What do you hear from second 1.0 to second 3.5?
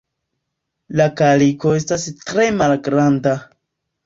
La kaliko estas tre malgranda.